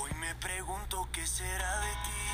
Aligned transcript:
Hoy 0.00 0.10
me 0.20 0.32
pregunto 0.36 1.08
qué 1.10 1.26
será 1.26 1.80
de 1.80 1.92
ti. 2.06 2.24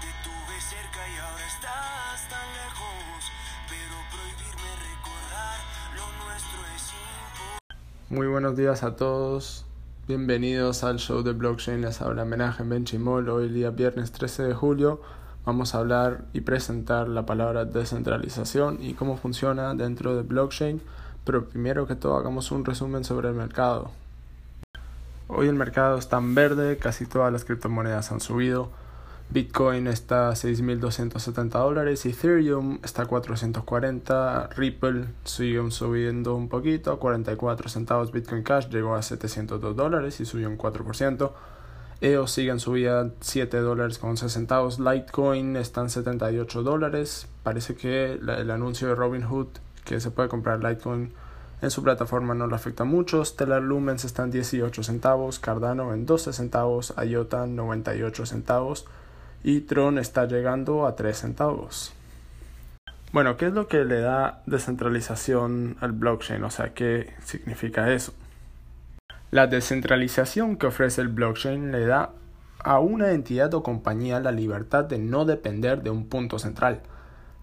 Te 0.00 0.08
tuve 0.24 0.60
cerca 0.60 0.98
y 1.06 1.16
ahora 1.18 1.46
estás 1.46 2.28
tan 2.28 2.48
lejos. 2.58 3.30
Pero 3.70 3.94
prohibirme 4.10 4.70
recordar 4.82 5.60
lo 5.94 6.24
nuestro 6.24 6.58
es 6.74 6.90
imposible. 6.90 7.76
Muy 8.08 8.26
buenos 8.26 8.56
días 8.56 8.82
a 8.82 8.96
todos. 8.96 9.64
Bienvenidos 10.08 10.82
al 10.82 10.98
show 10.98 11.22
de 11.22 11.34
blockchain. 11.34 11.82
Les 11.82 12.02
habla 12.02 12.24
homenaje 12.24 12.64
en 12.64 12.68
Benchimol. 12.68 13.28
Hoy 13.28 13.48
día 13.48 13.70
viernes 13.70 14.10
13 14.10 14.42
de 14.42 14.54
julio 14.54 15.02
vamos 15.44 15.76
a 15.76 15.78
hablar 15.78 16.24
y 16.32 16.40
presentar 16.40 17.06
la 17.08 17.26
palabra 17.26 17.64
descentralización 17.64 18.82
y 18.82 18.94
cómo 18.94 19.16
funciona 19.18 19.72
dentro 19.76 20.16
de 20.16 20.22
blockchain. 20.22 20.82
Pero 21.24 21.48
primero 21.48 21.86
que 21.86 21.94
todo 21.94 22.16
hagamos 22.16 22.50
un 22.50 22.64
resumen 22.64 23.04
sobre 23.04 23.28
el 23.28 23.34
mercado. 23.36 23.92
Hoy 25.26 25.48
el 25.48 25.54
mercado 25.54 25.96
está 25.96 26.18
en 26.18 26.34
verde, 26.34 26.76
casi 26.76 27.06
todas 27.06 27.32
las 27.32 27.46
criptomonedas 27.46 28.12
han 28.12 28.20
subido. 28.20 28.70
Bitcoin 29.30 29.86
está 29.86 30.28
a 30.28 30.32
6.270 30.32 31.48
dólares, 31.48 32.04
Ethereum 32.04 32.78
está 32.84 33.02
a 33.02 33.06
440, 33.06 34.50
Ripple 34.54 35.06
sigue 35.24 35.70
subiendo 35.70 36.34
un 36.34 36.50
poquito, 36.50 36.92
a 36.92 37.00
44 37.00 37.70
centavos, 37.70 38.12
Bitcoin 38.12 38.42
Cash 38.42 38.68
llegó 38.68 38.94
a 38.94 39.02
702 39.02 39.74
dólares 39.74 40.20
y 40.20 40.26
subió 40.26 40.48
un 40.48 40.58
4%. 40.58 41.32
EOS 42.02 42.30
sigue 42.30 42.50
en 42.50 42.60
subida 42.60 43.10
7 43.20 43.56
dólares 43.60 43.98
con 43.98 44.10
11 44.10 44.28
centavos, 44.28 44.78
Litecoin 44.78 45.56
está 45.56 45.80
en 45.80 45.88
78 45.88 46.62
dólares, 46.62 47.28
parece 47.42 47.76
que 47.76 48.12
el 48.12 48.50
anuncio 48.50 48.88
de 48.88 48.94
Robinhood 48.94 49.48
que 49.84 50.00
se 50.00 50.10
puede 50.10 50.28
comprar 50.28 50.62
Litecoin 50.62 51.14
en 51.62 51.70
su 51.70 51.82
plataforma 51.82 52.34
no 52.34 52.46
le 52.46 52.54
afecta 52.54 52.84
mucho. 52.84 53.24
Stellar 53.24 53.62
Lumens 53.62 54.04
está 54.04 54.24
en 54.24 54.30
18 54.30 54.82
centavos, 54.82 55.38
Cardano 55.38 55.94
en 55.94 56.06
12 56.06 56.32
centavos, 56.32 56.94
IOTA 57.02 57.46
98 57.46 58.26
centavos 58.26 58.86
y 59.42 59.60
Tron 59.60 59.98
está 59.98 60.26
llegando 60.26 60.86
a 60.86 60.96
3 60.96 61.16
centavos. 61.16 61.92
Bueno, 63.12 63.36
¿qué 63.36 63.46
es 63.46 63.52
lo 63.52 63.68
que 63.68 63.84
le 63.84 64.00
da 64.00 64.42
descentralización 64.46 65.76
al 65.80 65.92
blockchain? 65.92 66.42
O 66.42 66.50
sea, 66.50 66.74
¿qué 66.74 67.12
significa 67.22 67.92
eso? 67.92 68.12
La 69.30 69.46
descentralización 69.46 70.56
que 70.56 70.66
ofrece 70.66 71.00
el 71.00 71.08
blockchain 71.08 71.70
le 71.70 71.86
da 71.86 72.10
a 72.58 72.78
una 72.80 73.12
entidad 73.12 73.52
o 73.54 73.62
compañía 73.62 74.18
la 74.18 74.32
libertad 74.32 74.84
de 74.84 74.98
no 74.98 75.24
depender 75.24 75.82
de 75.82 75.90
un 75.90 76.08
punto 76.08 76.38
central, 76.38 76.80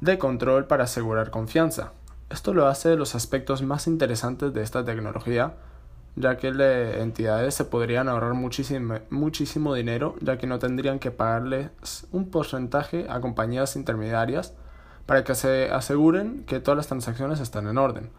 de 0.00 0.18
control 0.18 0.66
para 0.66 0.84
asegurar 0.84 1.30
confianza, 1.30 1.92
esto 2.30 2.54
lo 2.54 2.66
hace 2.66 2.88
de 2.88 2.96
los 2.96 3.14
aspectos 3.14 3.62
más 3.62 3.86
interesantes 3.86 4.54
de 4.54 4.62
esta 4.62 4.84
tecnología, 4.84 5.54
ya 6.16 6.36
que 6.36 6.52
las 6.52 6.96
entidades 6.96 7.54
se 7.54 7.64
podrían 7.64 8.08
ahorrar 8.08 8.34
muchísimo, 8.34 9.74
dinero, 9.74 10.14
ya 10.20 10.38
que 10.38 10.46
no 10.46 10.58
tendrían 10.58 10.98
que 10.98 11.10
pagarles 11.10 11.70
un 12.12 12.30
porcentaje 12.30 13.06
a 13.08 13.20
compañías 13.20 13.76
intermediarias 13.76 14.54
para 15.06 15.24
que 15.24 15.34
se 15.34 15.70
aseguren 15.70 16.44
que 16.44 16.60
todas 16.60 16.76
las 16.76 16.86
transacciones 16.86 17.40
están 17.40 17.66
en 17.66 17.78
orden. 17.78 18.10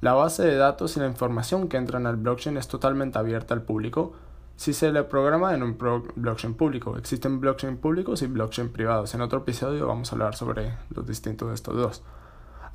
La 0.00 0.12
base 0.12 0.42
de 0.42 0.56
datos 0.56 0.96
y 0.96 1.00
la 1.00 1.06
información 1.06 1.68
que 1.68 1.78
entran 1.78 2.06
al 2.06 2.16
blockchain 2.16 2.58
es 2.58 2.68
totalmente 2.68 3.18
abierta 3.18 3.54
al 3.54 3.62
público 3.62 4.12
si 4.56 4.72
se 4.72 4.92
le 4.92 5.02
programa 5.04 5.54
en 5.54 5.62
un 5.62 5.78
blockchain 6.16 6.54
público. 6.54 6.96
Existen 6.98 7.40
blockchain 7.40 7.78
públicos 7.78 8.20
y 8.22 8.26
blockchain 8.26 8.68
privados. 8.68 9.14
En 9.14 9.22
otro 9.22 9.40
episodio 9.40 9.86
vamos 9.86 10.12
a 10.12 10.14
hablar 10.14 10.36
sobre 10.36 10.74
los 10.90 11.06
distintos 11.06 11.48
de 11.48 11.54
estos 11.54 11.74
dos. 11.74 12.02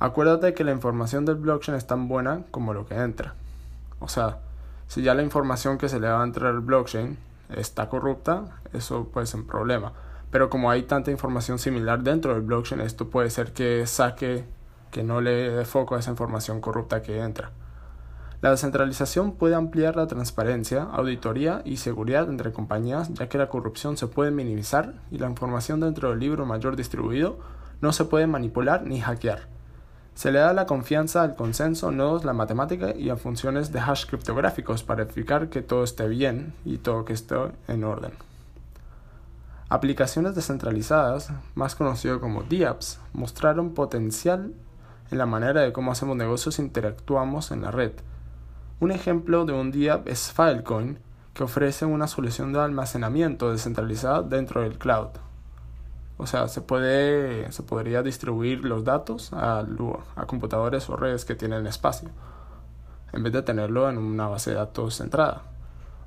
Acuérdate 0.00 0.54
que 0.54 0.64
la 0.64 0.72
información 0.72 1.26
del 1.26 1.36
blockchain 1.36 1.76
es 1.76 1.86
tan 1.86 2.08
buena 2.08 2.44
como 2.50 2.72
lo 2.72 2.86
que 2.86 2.94
entra. 2.94 3.34
O 3.98 4.08
sea, 4.08 4.38
si 4.88 5.02
ya 5.02 5.14
la 5.14 5.22
información 5.22 5.76
que 5.76 5.90
se 5.90 6.00
le 6.00 6.08
va 6.08 6.22
a 6.22 6.24
entrar 6.24 6.54
al 6.54 6.60
blockchain 6.60 7.18
está 7.54 7.90
corrupta, 7.90 8.46
eso 8.72 9.04
puede 9.04 9.26
ser 9.26 9.40
un 9.40 9.46
problema. 9.46 9.92
Pero 10.30 10.48
como 10.48 10.70
hay 10.70 10.84
tanta 10.84 11.10
información 11.10 11.58
similar 11.58 12.02
dentro 12.02 12.32
del 12.32 12.40
blockchain, 12.40 12.80
esto 12.80 13.10
puede 13.10 13.28
ser 13.28 13.52
que 13.52 13.86
saque, 13.86 14.46
que 14.90 15.02
no 15.02 15.20
le 15.20 15.50
dé 15.50 15.64
foco 15.66 15.96
a 15.96 15.98
esa 15.98 16.10
información 16.10 16.62
corrupta 16.62 17.02
que 17.02 17.20
entra. 17.20 17.50
La 18.40 18.52
descentralización 18.52 19.32
puede 19.32 19.54
ampliar 19.54 19.96
la 19.96 20.06
transparencia, 20.06 20.84
auditoría 20.84 21.60
y 21.66 21.76
seguridad 21.76 22.30
entre 22.30 22.54
compañías, 22.54 23.12
ya 23.12 23.28
que 23.28 23.36
la 23.36 23.50
corrupción 23.50 23.98
se 23.98 24.06
puede 24.06 24.30
minimizar 24.30 24.94
y 25.10 25.18
la 25.18 25.28
información 25.28 25.80
dentro 25.80 26.08
del 26.08 26.20
libro 26.20 26.46
mayor 26.46 26.74
distribuido 26.74 27.38
no 27.82 27.92
se 27.92 28.06
puede 28.06 28.26
manipular 28.26 28.86
ni 28.86 28.98
hackear. 28.98 29.59
Se 30.14 30.30
le 30.32 30.38
da 30.40 30.52
la 30.52 30.66
confianza 30.66 31.22
al 31.22 31.36
consenso, 31.36 31.90
nodos, 31.90 32.24
la 32.24 32.32
matemática 32.32 32.94
y 32.94 33.10
a 33.10 33.16
funciones 33.16 33.72
de 33.72 33.80
hash 33.80 34.06
criptográficos 34.06 34.82
para 34.82 35.04
verificar 35.04 35.48
que 35.48 35.62
todo 35.62 35.84
esté 35.84 36.08
bien 36.08 36.52
y 36.64 36.78
todo 36.78 37.04
que 37.04 37.12
esté 37.12 37.36
en 37.68 37.84
orden. 37.84 38.12
Aplicaciones 39.68 40.34
descentralizadas, 40.34 41.30
más 41.54 41.76
conocido 41.76 42.20
como 42.20 42.42
DApps, 42.42 42.98
mostraron 43.12 43.72
potencial 43.72 44.52
en 45.10 45.18
la 45.18 45.26
manera 45.26 45.60
de 45.60 45.72
cómo 45.72 45.92
hacemos 45.92 46.16
negocios 46.16 46.58
e 46.58 46.62
interactuamos 46.62 47.52
en 47.52 47.62
la 47.62 47.70
red. 47.70 47.92
Un 48.80 48.90
ejemplo 48.90 49.44
de 49.44 49.52
un 49.52 49.70
DApp 49.70 50.08
es 50.08 50.32
Filecoin, 50.32 50.98
que 51.34 51.44
ofrece 51.44 51.84
una 51.84 52.08
solución 52.08 52.52
de 52.52 52.60
almacenamiento 52.60 53.52
descentralizada 53.52 54.22
dentro 54.22 54.62
del 54.62 54.76
cloud. 54.76 55.10
O 56.20 56.26
sea, 56.26 56.48
se, 56.48 56.60
puede, 56.60 57.50
se 57.50 57.62
podría 57.62 58.02
distribuir 58.02 58.62
los 58.62 58.84
datos 58.84 59.32
a, 59.32 59.64
a 60.16 60.26
computadores 60.26 60.90
o 60.90 60.96
redes 60.96 61.24
que 61.24 61.34
tienen 61.34 61.66
espacio, 61.66 62.10
en 63.14 63.22
vez 63.22 63.32
de 63.32 63.40
tenerlo 63.40 63.88
en 63.88 63.96
una 63.96 64.28
base 64.28 64.50
de 64.50 64.56
datos 64.56 64.98
centrada. 64.98 65.44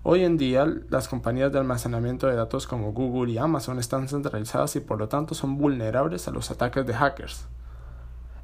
Hoy 0.03 0.23
en 0.23 0.38
día, 0.38 0.68
las 0.91 1.07
compañías 1.07 1.52
de 1.52 1.57
almacenamiento 1.57 2.28
de 2.28 2.35
datos 2.35 2.68
como 2.68 2.94
Google 2.94 3.31
y 3.31 3.40
Amazon 3.40 3.79
están 3.79 4.07
centralizadas 4.07 4.75
y 4.75 4.81
por 4.81 5.00
lo 5.00 5.07
tanto 5.07 5.34
son 5.34 5.57
vulnerables 5.57 6.28
a 6.28 6.31
los 6.31 6.52
ataques 6.52 6.85
de 6.85 6.94
hackers. 6.94 7.47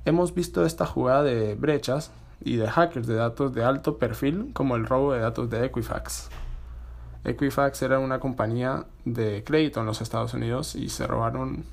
Hemos 0.06 0.34
visto 0.34 0.66
esta 0.66 0.88
jugada 0.88 1.22
de 1.22 1.54
brechas 1.54 2.12
y 2.44 2.56
de 2.56 2.68
hackers 2.68 3.06
de 3.06 3.14
datos 3.14 3.54
de 3.54 3.64
alto 3.64 4.00
perfil 4.00 4.50
como 4.54 4.76
el 4.76 4.88
robo 4.88 5.14
de 5.14 5.20
datos 5.20 5.52
de 5.52 5.66
Equifax. 5.66 6.30
Equifax 7.24 7.82
era 7.82 8.00
una 8.00 8.20
compañía 8.20 8.86
de 9.06 9.44
crédito 9.44 9.80
en 9.80 9.86
los 9.86 10.02
Estados 10.02 10.34
Unidos 10.34 10.76
y 10.76 10.90
se 10.90 11.06
robaron 11.06 11.66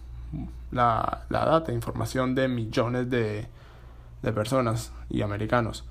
la, 0.70 1.24
la 1.28 1.44
data, 1.44 1.72
información 1.72 2.34
de 2.34 2.48
millones 2.48 3.08
de, 3.10 3.46
de 4.22 4.32
personas 4.32 4.92
y 5.08 5.22
americanos. 5.22 5.84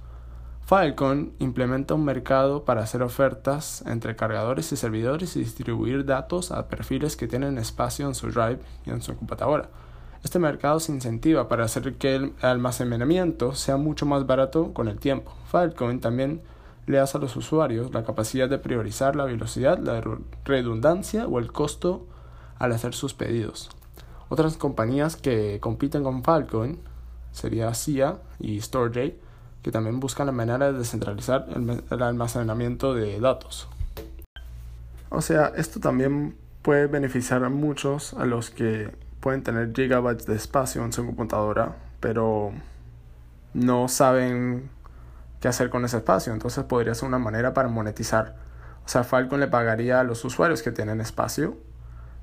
Filecoin 0.65 1.33
implementa 1.37 1.93
un 1.93 2.03
mercado 2.03 2.65
para 2.65 2.81
hacer 2.81 3.03
ofertas 3.03 3.83
entre 3.85 4.15
cargadores 4.15 4.71
y 4.71 4.75
servidores 4.75 5.35
y 5.35 5.39
distribuir 5.39 6.05
datos 6.05 6.51
a 6.51 6.67
perfiles 6.67 7.15
que 7.15 7.27
tienen 7.27 7.59
espacio 7.59 8.07
en 8.07 8.15
su 8.15 8.31
drive 8.31 8.59
y 8.83 8.89
en 8.89 9.01
su 9.01 9.15
computadora. 9.15 9.69
Este 10.23 10.39
mercado 10.39 10.79
se 10.79 10.91
incentiva 10.91 11.47
para 11.47 11.65
hacer 11.65 11.93
que 11.97 12.15
el 12.15 12.33
almacenamiento 12.41 13.53
sea 13.53 13.77
mucho 13.77 14.07
más 14.07 14.25
barato 14.25 14.73
con 14.73 14.87
el 14.87 14.97
tiempo. 14.97 15.35
Filecoin 15.51 15.99
también 15.99 16.41
le 16.87 16.97
das 16.97 17.15
a 17.15 17.19
los 17.19 17.35
usuarios 17.35 17.93
la 17.93 18.03
capacidad 18.03 18.49
de 18.49 18.59
priorizar 18.59 19.15
la 19.15 19.25
velocidad, 19.25 19.79
la 19.79 20.03
redundancia 20.43 21.27
o 21.27 21.39
el 21.39 21.51
costo 21.51 22.07
al 22.59 22.71
hacer 22.71 22.93
sus 22.93 23.13
pedidos. 23.13 23.69
Otras 24.29 24.57
compañías 24.57 25.15
que 25.15 25.59
compiten 25.59 26.03
con 26.03 26.23
Falcon 26.23 26.79
sería 27.31 27.73
CIA 27.73 28.17
y 28.39 28.61
StoreJ, 28.61 29.15
que 29.61 29.71
también 29.71 29.99
buscan 29.99 30.27
la 30.27 30.31
manera 30.31 30.71
de 30.71 30.77
descentralizar 30.77 31.47
el 31.89 32.01
almacenamiento 32.01 32.93
de 32.93 33.19
datos. 33.19 33.67
O 35.09 35.21
sea, 35.21 35.51
esto 35.55 35.79
también 35.79 36.35
puede 36.61 36.87
beneficiar 36.87 37.43
a 37.43 37.49
muchos 37.49 38.13
a 38.13 38.25
los 38.25 38.49
que 38.49 38.91
pueden 39.19 39.43
tener 39.43 39.73
gigabytes 39.73 40.25
de 40.25 40.35
espacio 40.35 40.83
en 40.83 40.93
su 40.93 41.05
computadora, 41.05 41.75
pero 41.99 42.51
no 43.53 43.87
saben 43.87 44.69
qué 45.45 45.49
hacer 45.49 45.69
con 45.69 45.85
ese 45.85 45.97
espacio. 45.97 46.33
Entonces 46.33 46.63
podría 46.63 46.95
ser 46.95 47.07
una 47.07 47.19
manera 47.19 47.53
para 47.53 47.67
monetizar. 47.67 48.33
O 48.83 48.89
sea, 48.89 49.03
Falcon 49.03 49.39
le 49.39 49.47
pagaría 49.47 49.99
a 49.99 50.03
los 50.03 50.25
usuarios 50.25 50.63
que 50.63 50.71
tienen 50.71 51.01
espacio 51.01 51.55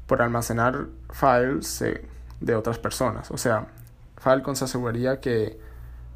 por 0.08 0.22
almacenar 0.22 0.86
files 1.12 1.84
de 2.40 2.54
otras 2.56 2.80
personas. 2.80 3.30
O 3.30 3.36
sea, 3.36 3.68
Falcon 4.16 4.56
se 4.56 4.64
aseguraría 4.64 5.20
que 5.20 5.56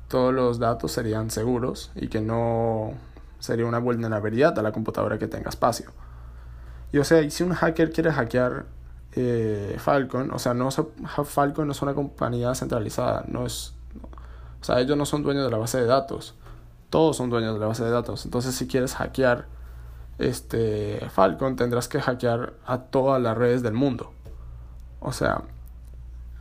todos 0.08 0.35
los 0.35 0.58
datos 0.58 0.91
serían 0.91 1.31
seguros 1.31 1.93
y 1.94 2.08
que 2.08 2.20
no 2.20 2.94
sería 3.38 3.67
una 3.67 3.79
vulnerabilidad 3.79 4.58
a 4.58 4.62
la 4.62 4.73
computadora 4.73 5.17
que 5.17 5.29
tenga 5.29 5.50
espacio. 5.50 5.93
Y 6.91 6.99
o 6.99 7.05
sea, 7.05 7.31
si 7.31 7.44
un 7.44 7.53
hacker 7.53 7.93
quiere 7.93 8.11
hackear 8.11 8.67
eh, 9.12 9.76
Falcon, 9.79 10.32
o 10.32 10.41
sea, 10.41 10.55
no 10.55 10.73
Falcon 10.73 11.69
no 11.69 11.73
es 11.73 11.82
una 11.82 11.94
compañía 11.94 12.53
centralizada, 12.56 13.25
no 13.29 13.47
es, 13.47 13.75
o 14.61 14.64
sea, 14.64 14.81
ellos 14.81 14.97
no 14.97 15.06
son 15.06 15.23
dueños 15.23 15.44
de 15.44 15.53
la 15.53 15.58
base 15.58 15.79
de 15.79 15.87
datos 15.87 16.35
todos 16.96 17.19
son 17.19 17.28
dueños 17.28 17.52
de 17.52 17.60
la 17.60 17.66
base 17.66 17.84
de 17.84 17.90
datos. 17.90 18.25
Entonces, 18.25 18.54
si 18.54 18.66
quieres 18.66 18.94
hackear 18.94 19.44
este 20.16 21.06
Falcon, 21.10 21.54
tendrás 21.54 21.88
que 21.88 22.00
hackear 22.00 22.54
a 22.64 22.78
todas 22.78 23.20
las 23.20 23.37
redes 23.37 23.62
del 23.62 23.75
mundo. 23.75 24.14
O 25.00 25.12
sea, 25.12 25.43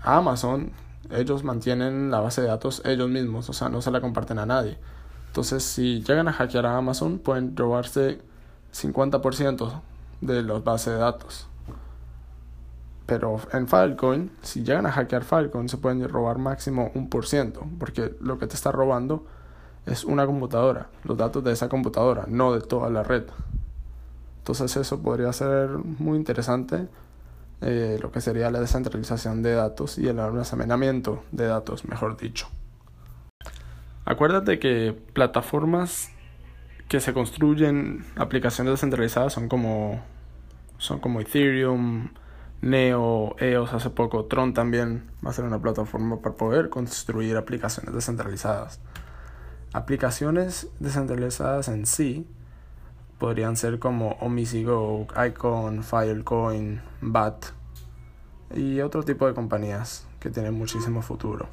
Amazon, 0.02 0.72
ellos 1.12 1.44
mantienen 1.44 2.10
la 2.10 2.22
base 2.22 2.40
de 2.40 2.48
datos 2.48 2.82
ellos 2.86 3.10
mismos, 3.10 3.50
o 3.50 3.52
sea, 3.52 3.68
no 3.68 3.82
se 3.82 3.92
la 3.92 4.00
comparten 4.00 4.40
a 4.40 4.46
nadie. 4.46 4.78
Entonces, 5.28 5.62
si 5.62 6.02
llegan 6.04 6.30
a 6.30 6.32
hackear 6.32 6.66
a 6.68 6.78
Amazon, 6.78 7.20
pueden 7.20 7.58
robarse 7.58 8.22
50% 8.74 9.82
de 10.22 10.42
los 10.42 10.64
bases 10.64 10.94
de 10.94 11.00
datos. 11.00 11.50
Pero 13.06 13.42
en 13.52 13.68
Filecoin, 13.68 14.32
si 14.42 14.64
llegan 14.64 14.86
a 14.86 14.94
hackear 14.94 15.26
Filecoin, 15.26 15.68
se 15.68 15.76
pueden 15.76 16.08
robar 16.08 16.38
máximo 16.38 16.92
un 16.96 17.10
por 17.10 17.28
ciento, 17.28 17.68
porque 17.78 18.16
lo 18.22 18.40
que 18.40 18.48
te 18.48 18.56
está 18.56 18.72
robando 18.72 19.26
es 19.86 20.04
una 20.04 20.26
computadora, 20.26 20.90
los 21.04 21.18
datos 21.18 21.44
de 21.44 21.52
esa 21.52 21.70
computadora, 21.70 22.26
no 22.28 22.54
de 22.54 22.62
toda 22.62 22.90
la 22.90 23.04
red. 23.04 23.24
Entonces 24.40 24.76
eso 24.78 25.02
podría 25.02 25.32
ser 25.34 25.70
muy 25.70 26.18
interesante, 26.18 26.88
eh, 27.62 27.98
lo 28.02 28.12
que 28.12 28.22
sería 28.22 28.52
la 28.52 28.60
descentralización 28.60 29.42
de 29.42 29.54
datos 29.54 29.98
y 29.98 30.08
el 30.08 30.20
almacenamiento 30.20 31.24
de 31.32 31.48
datos, 31.48 31.86
mejor 31.86 32.18
dicho. 32.18 32.48
Acuérdate 34.06 34.60
que 34.60 34.96
plataformas 35.14 36.12
que 36.88 37.00
se 37.00 37.14
construyen 37.14 38.06
aplicaciones 38.16 38.74
descentralizadas 38.74 39.34
son 39.34 39.50
como 39.50 40.04
son 40.78 41.00
como 41.00 41.22
Ethereum, 41.22 42.10
Neo, 42.62 43.36
EOS 43.40 43.74
hace 43.74 43.90
poco, 43.90 44.26
Tron 44.26 44.54
también 44.54 45.10
va 45.26 45.30
a 45.30 45.34
ser 45.34 45.46
una 45.46 45.60
plataforma 45.60 46.22
para 46.22 46.36
poder 46.36 46.70
construir 46.70 47.38
aplicaciones 47.38 47.94
descentralizadas. 47.94 48.80
Aplicaciones 49.76 50.70
descentralizadas 50.80 51.68
en 51.68 51.86
sí 51.86 52.26
podrían 53.20 53.58
ser 53.58 53.78
como 53.78 54.12
OmiseGo, 54.22 55.06
Icon, 55.28 55.84
Filecoin, 55.84 56.82
BAT 57.02 57.48
y 58.56 58.80
otro 58.80 59.04
tipo 59.04 59.28
de 59.28 59.34
compañías 59.34 60.08
que 60.22 60.30
tienen 60.30 60.54
muchísimo 60.54 61.02
futuro. 61.02 61.50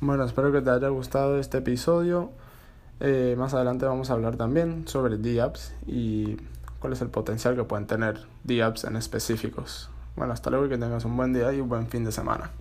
Bueno, 0.00 0.24
espero 0.24 0.50
que 0.52 0.62
te 0.62 0.70
haya 0.70 0.88
gustado 0.88 1.38
este 1.38 1.58
episodio. 1.58 2.30
Eh, 3.00 3.34
más 3.36 3.52
adelante 3.52 3.84
vamos 3.84 4.08
a 4.08 4.14
hablar 4.14 4.36
también 4.36 4.88
sobre 4.88 5.18
DApps 5.18 5.74
y 5.86 6.38
cuál 6.78 6.94
es 6.94 7.02
el 7.02 7.10
potencial 7.10 7.56
que 7.56 7.64
pueden 7.64 7.86
tener 7.86 8.26
DApps 8.44 8.84
en 8.84 8.96
específicos. 8.96 9.90
Bueno, 10.16 10.32
hasta 10.32 10.48
luego 10.48 10.64
y 10.64 10.70
que 10.70 10.78
tengas 10.78 11.04
un 11.04 11.14
buen 11.14 11.34
día 11.34 11.52
y 11.52 11.60
un 11.60 11.68
buen 11.68 11.88
fin 11.88 12.06
de 12.06 12.12
semana. 12.12 12.52